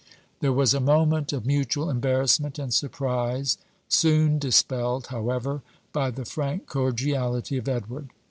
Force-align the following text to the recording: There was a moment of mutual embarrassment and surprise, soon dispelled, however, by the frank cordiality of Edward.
There 0.39 0.51
was 0.51 0.73
a 0.73 0.79
moment 0.79 1.31
of 1.31 1.45
mutual 1.45 1.87
embarrassment 1.87 2.57
and 2.57 2.73
surprise, 2.73 3.59
soon 3.87 4.39
dispelled, 4.39 5.05
however, 5.13 5.61
by 5.93 6.09
the 6.09 6.25
frank 6.25 6.65
cordiality 6.65 7.55
of 7.57 7.69
Edward. 7.69 8.09